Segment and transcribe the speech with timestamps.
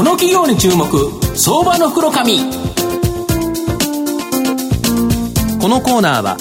[0.00, 0.86] この企業に注目
[1.36, 2.38] 相場の袋紙。
[5.60, 6.38] このコーナーは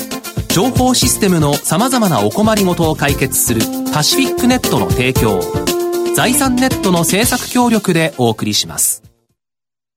[0.47, 3.59] 情報システムのさまざまなお困りごとを解決する
[3.93, 5.41] パシフィックネットの提供。
[6.15, 9.03] 財産ネットの政策協力でお送りします。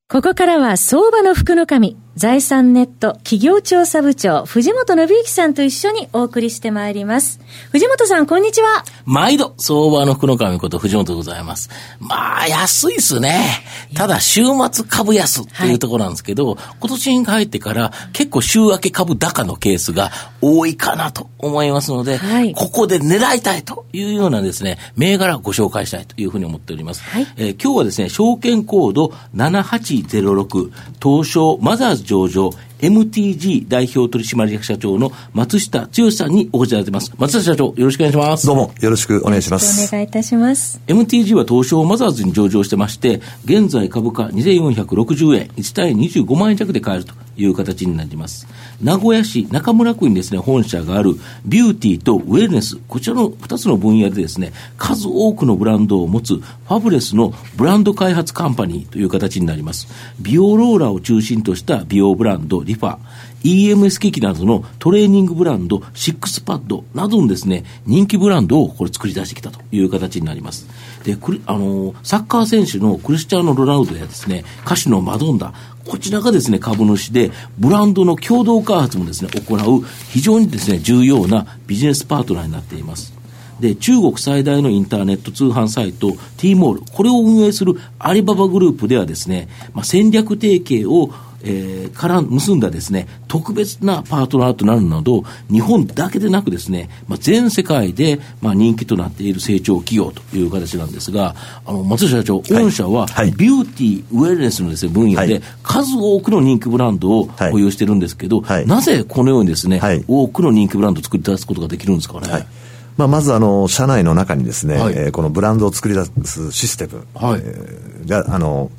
[0.09, 7.39] ここからは相場の福の神財産ネット企業調査部長、藤本信之さんと一緒にお送りしてまいります。
[7.71, 8.85] 藤本さん、こんにちは。
[9.05, 11.71] 毎度、相場の福の神こと藤本でございます。
[11.99, 13.63] まあ、安いっすね。
[13.95, 27.01] ただ、週末株安っていうところなんですけど、はい、今年に入ってから結構週明け株高のケースが多いかなと思いますので、はい、ここで狙いたいというようなですね、銘柄をご紹介したいというふうに思っております。
[27.01, 30.71] はい、えー、今日はですね、証券コード7806、
[31.01, 32.51] 東証マザーズ上場、
[32.83, 37.13] MTG 代表取締役社長の松下剛さんにお越しいただいてます。
[37.17, 38.45] 松下社長、よろしくお願いします。
[38.45, 39.87] どうも、よろしくお願いします。
[39.87, 40.81] お願いいたします。
[40.87, 48.47] MTG は東証マザーズに上場してまして、現在株価2460円、1対25万円弱で買えるという形になります。
[48.81, 51.15] 名古屋市中村区にですね、本社がある
[51.45, 59.87] ビューティーとウェルネス、こちらの2つの分野でですね、数多くのブランドを持つファブレスのブランド開発カンパニーという形になります。
[60.19, 62.97] 美容ローラーを中心とした美容ブランド、リファ、
[63.43, 70.67] EMS 機器などのトレーニングブランド、シックスパッドなどのですね、人気ブランドをこれ作り出してきたという形になります。
[71.03, 75.53] で、あの、サッカー選手のクリスチャーノ・ロナウドやですね、歌手のマドンダ、
[75.85, 83.13] こちらがですね、株主で、ブランドの共同開発もですね、行う非常にですね、重要なビジネスパートナーになっています。
[83.59, 91.11] で、中国最大のインターネット通販サイト T モール、これを運営するアリババグループではですね、まあ、戦略提携を
[91.43, 112.47] えー、から結んだですね、特別なパートナーとなるなど、日本だけでなくですね、まあ、全世界で、まあ、人気となっている成長企業という形なんですが、あの、松下社長、御社は、ビューティー、ウェルネスのですね、分野で、数多くの人気ブランドを保有してるんですけど、なぜこのようにですね、多くの人気ブランドを作り出すことができるんですかね？
[112.95, 117.41] まあ、まずあの社内の中にですね、はい、えー、このブランドを作り出すシステム、はい。
[117.43, 118.69] えー、があの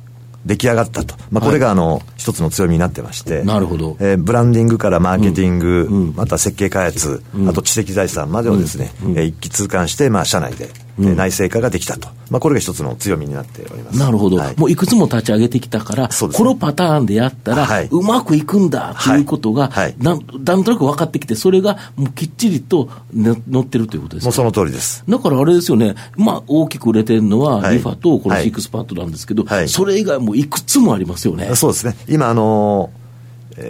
[0.45, 3.43] 出来上がったと、まあ、これがあの、はい、一つの強みになってまして。
[3.43, 13.99] なるほど、えー、ブランディングからマーケティング、うん、また設計開発、うん、あと知的財産までをですね、うん、えー、一気通貫して、まあ、社内で、うん、内製化ができたと、まあ、これが一つの強みになっております。
[13.99, 19.21] なるほど、はい、もういくつも立ち上げてきたから、ね、このパターンでやったら、はい、うまくいくんだとい。
[19.21, 25.03] うことが、はい、なんなんとなく分かってきて、それがもうきっちりと乗ってるということですもうその通りです。
[25.07, 31.53] だからあれですよね、まあ、大きく売れてるのは、リファとこのシックスパッドなんですけど、それ以外もいくつもありますよね。
[31.55, 31.95] そうですね。
[32.07, 33.04] 今あのーえ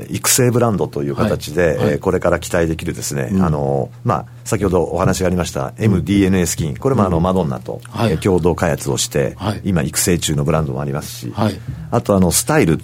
[0.09, 1.77] 育成ブランドという形で、はい。
[1.77, 7.81] はい、これから期待できるですね、うん、あのまあ、先ほどお話がありました MDNA スキン、これもあのマドンナと
[8.21, 11.33] 共同開発をして、はい、今育成中のブランドもありますし、
[11.91, 12.79] あとあのスタイル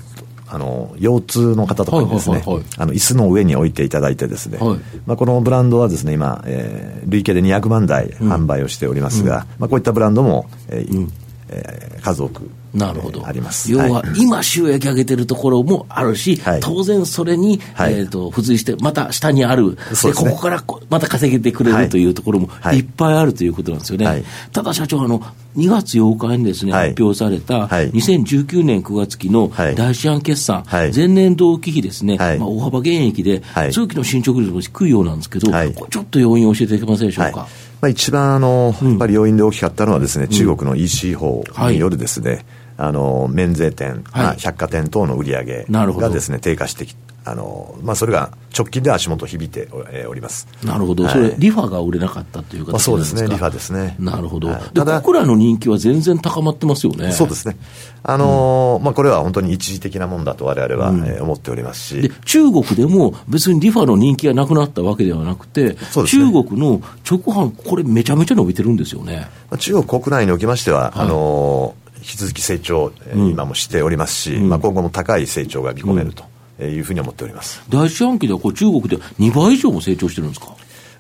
[0.48, 2.44] あの腰痛の方とかにですね、
[2.78, 11.14] あの椅子の上に置いていただいてですね、はい、まあ、このブランドはですね今、えー、累計で200万台販売をしておりますが、うん、まあ、こういったブランドも、えーうん
[11.52, 13.72] えー、数多くなるほど、えー、あります。
[13.72, 22.80] 要は、今、収益上げてるところもあるし、はい、当然それに、はい、えーと、付随して、また下にある、で、ね、ここからまた稼げてくれるというところもい。
[22.80, 24.24] っぱいあるということなんですよね。
[24.54, 25.20] ただ社長あの、
[25.58, 30.64] 2月8日にですね、発表された、2019年9月期の第四半決算、
[30.96, 33.42] 前年同期比ですね、まあ、大幅減益で、
[33.72, 37.48] 通期の進捗率も低いようなんですけど、ちょっと要因を教えていただけませんでしょうか？
[37.82, 42.46] まあ、一番あの、やっぱり要因で大きかったのはですね、中国の EC 法によるですね、
[42.78, 49.70] あの免税店、まあ、百貨店等の売り上げがですね低下してきあのまあ、それが直近で足元響いて
[50.08, 50.48] おります。
[50.64, 53.96] なるほど、はい、それ、リファが売れなかったという形ですか、まあ、そうですね、リファですね。
[54.00, 57.12] なるほど、はい、で僕らの人気は全然高まってますよね。
[57.12, 57.58] そうですね、
[58.02, 62.02] あのーうん、まあ、これは本当に一時的なもんだと、われわれは、うん、えー、思っておりますし。
[62.02, 65.76] で中国でも別にリファの人気がなくなったわけではなくて、ね、
[66.08, 69.30] 中国の直販、これ、めちゃめちゃ伸びてるんですよね。
[69.60, 76.24] 中国国内におきましては、はい、あのー引き続き成長、うん、今もしておりますし、うん、まあ、今後も高い成長が見込めると
[76.68, 80.56] いうふうに思っております、第一半期ではこれ中国で2倍以上も成長してるんですか？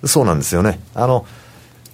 [0.06, 0.80] そうなんですよね。
[0.96, 1.25] あの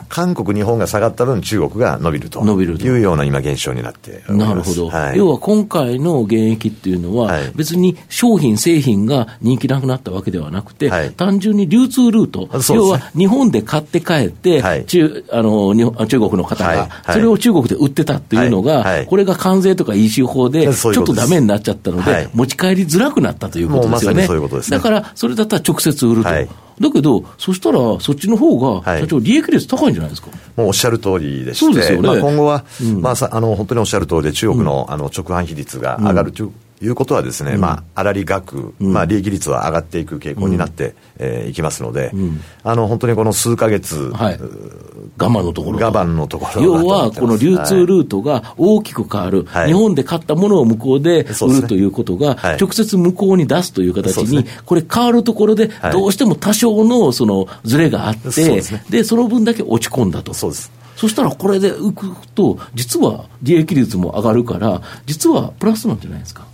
[0.09, 2.39] 韓国、日本が下がった分、中国が伸びると
[2.85, 15.75] いうような今、現象になってなるほど、はい、要は今回の減益っていうのは、はい、別に商品、製品が人気なくなったわけではなくて、はい、単純に流通ルート、ね、要は日本で買って帰って、中あの
[16.07, 24.27] 中国の方が、それを中国で売ってたっていうのが、これが関税とか EC 法でちょっとだめになっちゃったので、持ち帰りづらくなったということですよね。
[24.69, 26.66] だから、それだったら直接売ると。
[26.79, 30.27] だけど、そしたら、そっちの方が、社長、利益率高いんじゃないですか？
[30.55, 36.51] もうおっしゃる通りでして、ね、まあ、今後は、うん、まあ、あの本当におっしゃる通りで、中国の,、あの直販比率が上がるという
[36.81, 45.79] いうことはですね、うん、まあ、粗利額、うん、まあ、利益率は上がっていく傾向になって、うん、えー、いきますので、うん、あの、本当にこの数か月、はい、我慢のところ。
[45.79, 46.61] 我慢のところ。
[46.61, 60.33] 要は、この流通ルートが大きく変わる、はい、日本で買ったものを向こうで売るということが、はい、直接向こうに出すという形に、ね、これ変わるところで、どうしても多少のそのズレがあって、で、ね、その分だけ落ち込んだと。
[60.33, 60.71] そうです。
[60.95, 66.45] そしたらこれで浮くと、実は利益率も上がるから、実はプラスなんじゃないですか。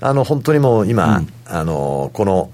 [0.00, 2.50] あの本当にもう今、うん、あのこの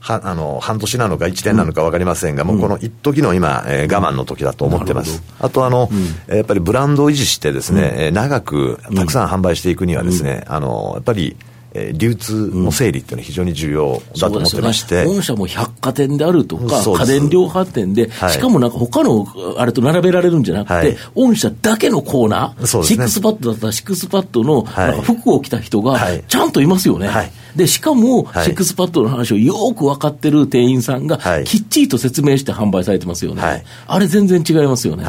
[0.00, 5.88] はあの半年なのか1年なのか分かりませんが、うん、もうこの一時の今、えー、我慢の時だと思ってます、あとあの、
[6.28, 11.36] うん、やっぱりブランドを維持してですね、うん、長くたくさん販売していくにはですね、あのやっぱり
[11.74, 19.26] えー、流通の整理っていうのは非常に重要だと思ってまして、うんね、本社も百貨店であるとか、家電量販店で、はい、しかもなんか他の
[19.58, 24.62] あれと並べられるんじゃなくて、はい、御社だけのコーナー、ね、シックスパッドだったらシックスパッドの
[25.02, 25.98] 服を着た人が
[26.28, 27.08] ちゃんといますよね。
[27.08, 33.64] はい、で、しかも、シックスパッドの話をよく分かってる店員さんが、きっちりと説明して販売されてますよね。
[33.86, 34.68] あれ全然違い。
[34.68, 35.04] ますよね。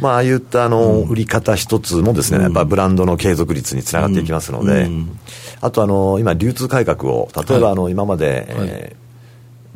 [0.00, 4.88] まあ、ああいったあの、売り方一つもですね、やっぱブランドの継続率につながっていきますので、
[5.60, 9.07] あとあの、今、流通改革を、例えばあの、今まで、えー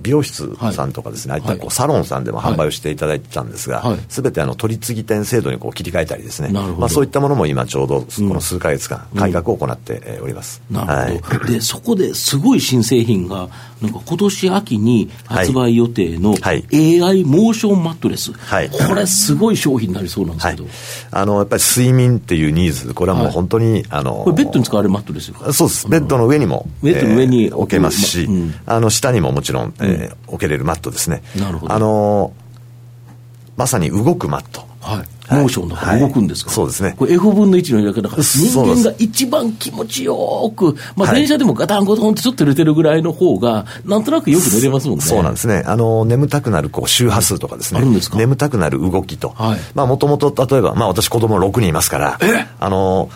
[0.02, 13.48] 美容室さんとかですね、はい、ああいったこうサロンさんでも販売をしていただいてたんですが、す、べ、てあの取り次ぎ店制度にこう切り替えたりですね、まあ、そういったものも今、ちょうどこの数か月間、改革を行っております、うん、なるほど、はい、でそこですごい新製品が、
[13.80, 20.66] なんか今年秋に発売予定の AI モーションマットレス、はい、これ、すごい商品になりそうなんですけど、
[21.10, 29.91] あのやっぱり睡眠っていうニーズ、これはもう本当に、あのこれ、ベッドに使われるマットレスそうです、ベッドの上にも、ベッドの上に、置けますし、うん、あの下にももちろん、えー、
[30.26, 31.22] 置けれるマットですね。
[31.36, 31.74] なるほど。
[31.74, 32.32] あの
[33.56, 34.66] まさに動くマット。
[34.80, 35.06] はい。
[35.30, 36.94] モーションだから動くんですか、はい、そうですね。
[36.98, 45.04] これ F 分の1の入れ方だから人間が一番気持ちよく、まあ電車でもガタンゴトンってちょっと寝てるぐらいの方が、なんとなくよく寝れますもんね。
[45.04, 45.62] そうなんですね。
[45.64, 47.80] あの、眠たくなるこう周波数とかですね。
[48.00, 48.18] すか？
[48.18, 49.30] 眠たくなる動きと。
[49.30, 49.58] はい。
[49.74, 52.18] まあもともと例えば、まあ私子供6人いますから、
[52.58, 53.08] あの、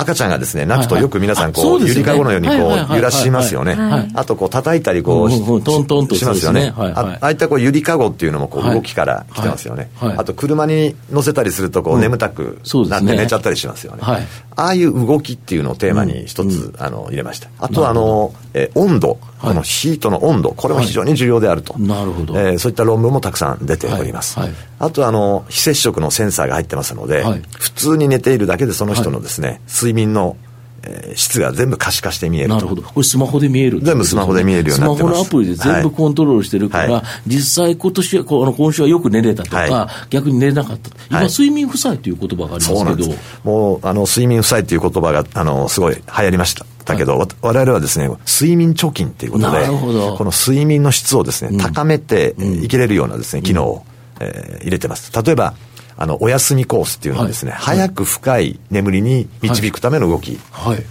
[0.00, 3.76] 赤ちゃんがですね、泣くとよく皆さんこう、ゆりかごのようにこう、揺らしますよね。
[4.14, 6.72] あとこう、叩いたりこう、トントンとしますよね。
[6.76, 9.90] ああいったこう、ゆりかごっていうのもこう、動きから来てますよね。
[10.00, 12.58] あと車に乗せたりするとこう、眠たく
[12.88, 14.02] なって寝ちゃったりしますよね。
[14.02, 14.26] あ
[14.56, 17.48] あいう動きっていうのをテーマに一つ、あの、入れました。
[17.58, 19.18] あとはあの、え温度。
[19.40, 24.38] このヒートの温度、これも非常に重要であると、なるほど、えー、そういった論文もたくさん出ております、
[24.78, 30.36] あとあの非接触のセンサーが入ってますので、はい、普通に寝ているだけでその人のですね、睡眠の
[30.82, 35.14] えー、質が全部可視化して見えるなるほど、これ、スマホで見える、全部スマホで見えるようになってます。
[35.14, 43.14] スマホのアプリで全部コントロールしてるから、はい、実際、今年はこの今週はよく寝れたとか、はい、逆に寝れなかった、今、睡眠負債という言葉がありますけど、
[43.44, 46.64] もうあの睡眠負債という言葉があのすごい流行りました。
[46.86, 53.84] だけど、はい、我々はですね、睡眠貯金ということで、この睡眠の質をですね、高めていけれるようなですね、機能を、
[54.18, 55.12] えー、入れてます。
[55.12, 55.54] 例えば、
[56.00, 60.40] あの、お休みコースっていうのはですね、はい、早く深い眠りに導くための動き。
[60.50, 60.84] はい、はい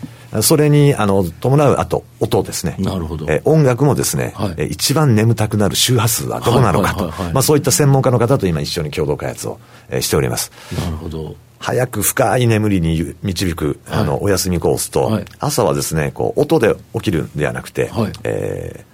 [0.44, 2.76] それにあの伴うあと音ですね。
[2.78, 3.26] なるほど。
[3.28, 9.60] え音楽もですね、はい、え一番眠たくなる周波数はどこなのかと、まあそういった専門家の方と今一緒に共同開発を、
[9.90, 10.52] えしております。
[10.80, 11.36] なるほど。
[11.58, 18.89] 早く深い眠りに導く、あのお休みコースと、はい、朝はですねこう音で起きるんではなくて、はい、えー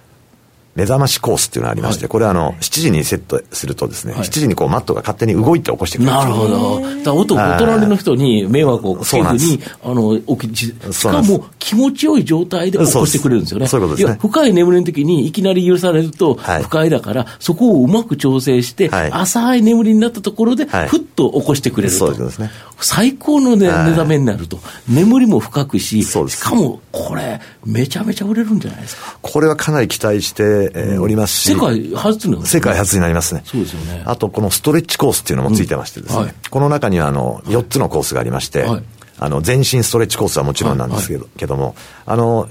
[0.76, 6.12] 目覚ましコースっていうのがありまして、はい、これはあの、7時にセットするとですね、はい、7時にこうマットが勝手に動いて起こしてくれる。
[6.12, 7.02] なるほど。
[7.02, 13.66] だお隣の人に迷惑をかけずに、あの、起き、しかも気持ちよい状態で起こしてくれるんですよね。
[13.66, 14.18] そういうことですね。
[14.20, 22.14] 深い眠りの時にいきなり許されると不快だから、はい、そこをうまく調整して、はい、浅い眠りになったところで、ふっと起こしてくれると。
[22.14, 22.50] そうですね。
[22.78, 29.18] 最高の、ね、目覚めになると、眠りも深くし、しかもこれ、めちゃめちゃ売れるんじゃないですか。
[29.22, 33.42] これはかなり期待して、えー、おりますし、世界初の、世界初になりますね。
[33.44, 34.02] そうですよね。
[34.04, 36.24] あと、このストレッチコースっていうのもついてましてですね、うん。
[36.24, 38.82] はい、この中にはあの4つのコースがありまして、はい、
[39.18, 42.48] あの全身ストレッチコースはもちろんなんですけど,、けども、あの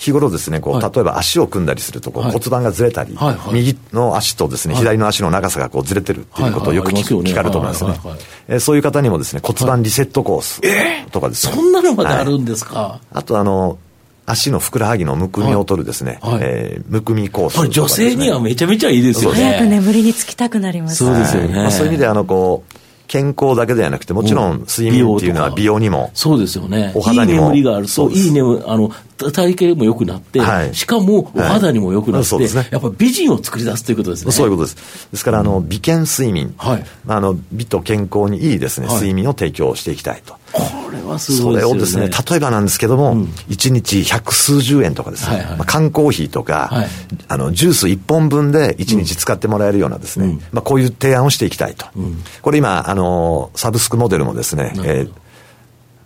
[0.00, 3.18] 日頃ですね、こう、例えば足を組んだりすると、こう、骨盤がずれたり、
[3.52, 8.00] 右の足とですね、左の足の長さがこうずれてるっていうことをよく聞く、聞かれると思いますね。
[8.48, 10.62] えそういう方にもですね、骨盤リセットコース
[11.10, 11.52] とかですね。
[11.52, 12.98] そんなのまであるんですか？
[13.12, 13.78] あとあの、
[14.24, 16.38] 足のふくらはぎのむくみを取るですね、はい。
[16.40, 19.42] えー、むくみコース、ね、これ女性にはめちゃめちゃいいですよね。
[19.42, 21.04] 早く眠りにつきたくなります。
[21.04, 21.54] そうですよね。
[21.56, 22.79] まあ、そういう意味で、あの、こう、
[23.10, 26.92] 健康だけではなくて、もちろん睡眠っていうのは美容にも、そうですよね。
[26.94, 27.38] お肌にも。
[27.38, 27.88] いい眠りがある。
[27.88, 28.92] と、いい眠、あの、
[29.32, 34.30] 体型も良くなって、はい、しかもお肌にも良くなって、はいね、やっぱ美人を作り出すということですね。
[34.30, 35.08] そういうことです。
[35.10, 40.36] ですから、あの、美健睡眠、はい、あの、美と健康にいいですね、睡眠を提供していきたいと。
[40.52, 41.70] これはすごいですね。
[41.70, 46.88] それをですね、例えばなんですけども、一、うん、日百数十円とかですね、はいはい、まあ、缶コーヒーとか、はい、
[47.28, 51.86] あの、ジュース一本分で一日使ってもらえるようなですね、うん、まあ、こういう提案をしていきたいと。
[51.96, 55.10] うん、これ今、あの、サブスクモデルもですね、えー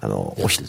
[0.05, 0.61] あの、おひ、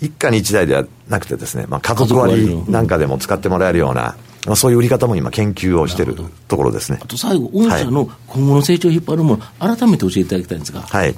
[0.00, 6.16] 一家に一台ではなくてですね、まあ、家族割なんかでも使ってもらえるような、まあ、そういう売り方も今研究をしている
[6.48, 6.98] ところですね。
[7.00, 10.80] あと最後、御社の今後の成長を引っ張るもの、はい、改めて教えていただきたいんですが。
[10.80, 11.14] はい。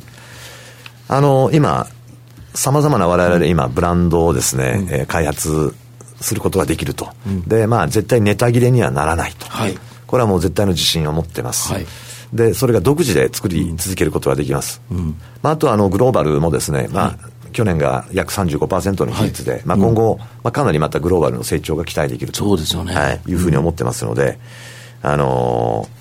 [1.09, 1.87] あの、今、
[2.55, 5.75] さまざまな我々今、ブランドをですね、開発
[6.21, 7.09] することができると。
[7.27, 9.47] うん、で、まあ、絶対ネタ切れにはならないと。
[9.47, 9.79] はい。
[10.07, 11.73] これはもう絶対の自信を持ってます。
[11.73, 11.87] はい。
[12.33, 14.83] で、それが独自で作り続けることができます。
[14.91, 15.21] うん。
[15.43, 17.17] まあ、あとは、あの、グローバルもですね、まあ、はい
[17.53, 24.39] 去年が約35%の比率で、はい、まあ、今後、うん、まあ、かなりまたグローバルの成長が期待できるとそうですよね、はい、いうふうに思ってますので、
[25.03, 25.98] あのー、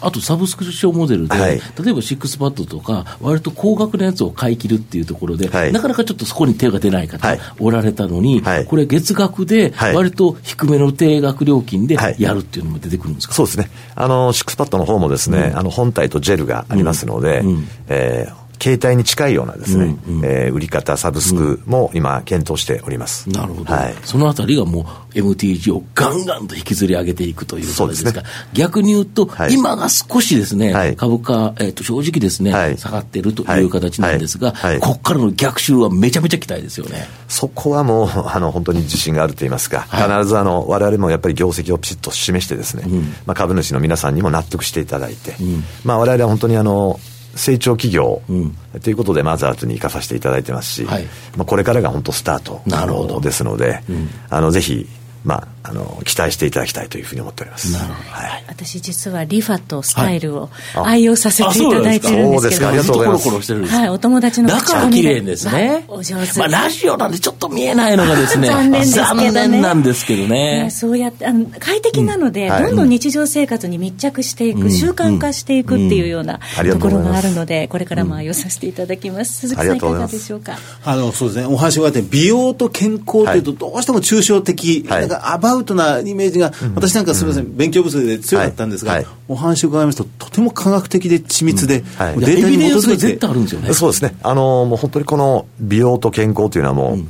[0.00, 17.48] あとサブスクリプションモデルで、はい、例えばシックスパッドとか、割と高額なやつを買い切るっていうところで、はい、なかなかちょっとそこに手が出ない方おられたのに、はい、これ、月額で、割と低めの定額料金でやるっていうのも出てくるんですか、そうですね、あのシックスパッドの方もですね、うん、あの本体とジェルがありますので、うん。
[17.48, 23.28] うん、えー携帯に近いようなですね、うんうん、えー、売り方、サブスクも今、検討しております。
[23.30, 23.72] なるほど。
[23.72, 37.08] はい、そのあたりがもう MTG をガンガンと引きずり上げていくということですか、ね、逆に言うと、はい、今が少しですね、はい、株価、えー、と正直ですね、はい、下がっているという形なんですが、ここからの逆襲はめちゃめちゃ期待ですよね。
[37.28, 47.00] そこはもう、あの、本当に自信があると言いますか、必ずあの、我々もやっぱり業績をピシッと示してですね、うん、まあ、株主の皆さんにも納得していただいて、うん、まあ、我々は本当にあの、
[47.34, 51.04] 成長企業、うん、ということでマザーズに行かさせていただいてますし、はい、
[51.36, 54.86] まあ、これからが本当スタートですので、うん、あのぜひ
[55.24, 57.74] まあ、あの期待していただきたいというふうに思っております。
[57.76, 63.74] はい、私実はリファとスタイルを愛用させていただいてるんですけど、ありがとうございます。
[63.74, 65.84] はい、お友達のだから綺麗ですね。
[65.88, 66.38] お上手。
[66.38, 69.30] まあラジオなんでちょっと見えないのがですね、 残念ですけどね。
[69.32, 70.70] 残念なんですけどね。
[70.70, 79.40] そうやってあの快適なので、うんはい、どんどん日常生活に密着していく、うん、習慣化していくっていうような、うん、ところがあるので、これからも愛用させていただきます。
[79.40, 80.58] 鈴木さんいかがでしょうか？
[80.84, 81.46] あのそうですね。
[81.46, 92.96] お話があって美容と健康というとどうしても抽象的、なんかアバウトなイメージが、私なんかすみません、勉強不足で強かったんですが、お話を伺いますと、とても科学的で緻密で、データに基づいて。
[92.96, 93.72] 絶対あるんですよね。
[93.72, 94.14] そうですね。
[94.22, 97.04] あの、もう本当にこの美容と健康というのはもう、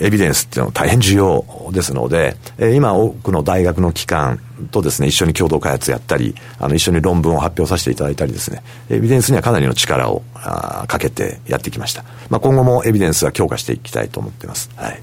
[0.00, 4.40] エビデンスっていうのは大変重要ですので、えー、今多くの大学の機関
[4.70, 12.04] とですね、一緒に共同開発やったり、あの、一緒に論文を発表させていただいたりですね、エビデンスにはかなりの力をあかけてやってきました。
[12.30, 14.70] まあ、今後もエビデンスは強化していきたいと思っています。
[14.76, 15.02] はい。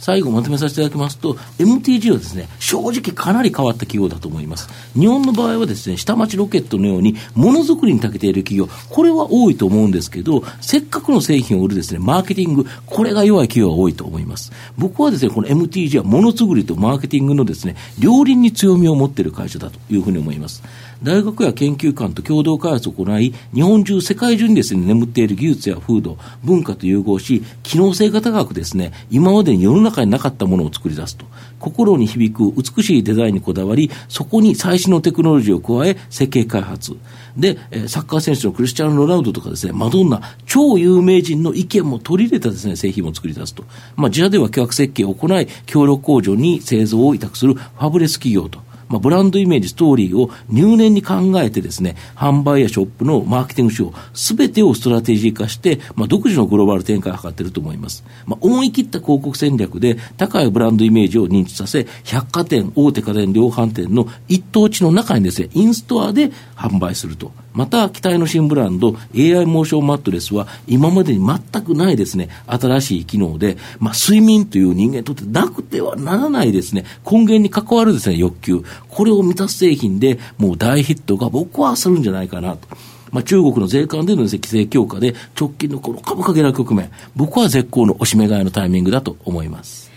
[0.00, 4.68] 最後まとめさせていただきますと、MTG はですね、正直かなり変わった企業だと思います。
[4.98, 14.52] 日本の場合はですね、下町ロケットのように、ものづくりに長けている企業、これは多いと思うんですけど、せっかくの製品を売るですね、マーケティング、これが弱い企業が多いと思います。
[14.78, 20.62] 僕はですね、この MTG はものづくりとマーケティングのですね、両輪に強みを持っている会社だというふうに思います。
[21.02, 31.26] 大学や研究機関と共同開発を行い、日本中、世界中にですね、眠っている技術や風土、文化と融合し、機能性が高くですね、今までに世の中になかったものを作り出すと。
[31.58, 36.96] 心に響く美しいデザインにこだわり、そこに最新のテクノロジーを加え、設計開発。
[37.36, 43.64] で、サッカー選手のクリスチャン・ロナウドとかですね、マドンナ、超有名人の意見も取り入れたですね、製品を作り出すと。
[43.96, 48.69] まあ、自社では企画設計を行い、協力工場に製造を委託するファブレス企業と。
[48.90, 58.04] まあ、ブランドイメージ、ストーリーを入念に考えてですね、販売やショップのマーケティング手法、すべてをストラテジー化して、まあ、独自のグローバル展開を図っていると思います。
[58.26, 67.32] まあ、思い切った広告戦略で高いブランドイメージを認知させ、百貨店、大手家電量販店の一等地の中にですね、インストアで販売すると。
[67.52, 78.64] また、期待の新ブランド、AI モーションマットレスは、今までに全くないですね、新しい機能で、まあ、睡眠という人間にとってなくてはならないですね、根源に関わるですね、欲求。
[78.88, 82.68] これを満たす製品で、もう大ヒットが僕はするんじゃないかなと。
[83.10, 89.89] まあ、中国の税関での規制強化で、直近のこの株価下落局面、僕は絶好のおしめ買いのタイミングだと思います。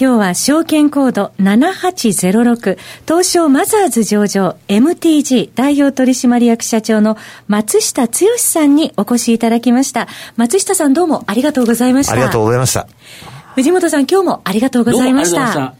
[0.00, 10.08] 今日は証券コード7806東証マザーズ上場 MTG 代表取締役社長の松下剛さんにお越しいただきました。
[10.36, 12.14] 松下さんどうもありがとうございました。
[12.14, 12.88] ありがとうございました。
[13.56, 15.79] 藤本さん今日もありがとうございました。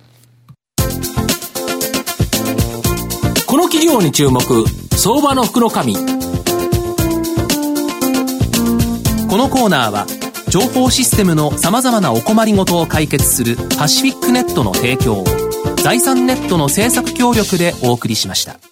[3.51, 4.39] この企業に注目、
[4.95, 5.93] 相場の福の神。
[5.93, 5.99] こ
[9.35, 10.07] のコーナーは、
[10.47, 15.25] 情報システムのさまざまなお困りごとを解決するパシフィックネットの提供を、
[15.83, 18.70] 財産ネットの政策協力でお送りしました。